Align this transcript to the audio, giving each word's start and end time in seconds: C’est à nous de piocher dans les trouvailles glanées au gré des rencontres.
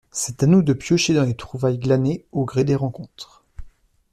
C’est 0.09 0.41
à 0.41 0.47
nous 0.47 0.63
de 0.63 0.73
piocher 0.73 1.13
dans 1.13 1.25
les 1.25 1.35
trouvailles 1.35 1.77
glanées 1.77 2.25
au 2.31 2.43
gré 2.43 2.63
des 2.63 2.73
rencontres. 2.73 3.43